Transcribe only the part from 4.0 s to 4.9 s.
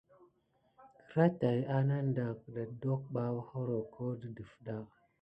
de defta.